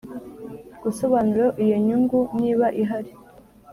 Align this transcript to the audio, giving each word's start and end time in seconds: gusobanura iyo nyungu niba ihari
gusobanura 0.83 1.47
iyo 1.63 1.77
nyungu 1.85 2.19
niba 2.39 2.65
ihari 2.81 3.11